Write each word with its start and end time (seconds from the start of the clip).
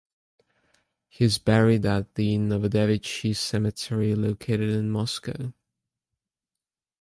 He 1.09 1.25
is 1.25 1.37
buried 1.37 1.85
at 1.85 2.15
the 2.15 2.35
Novodevichy 2.35 3.35
Cemetery 3.35 4.15
located 4.15 4.71
in 4.71 4.89
Moscow. 4.89 5.53